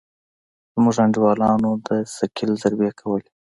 [0.73, 3.29] زموږ انډيوالانو د ثقيل ضربې کولې.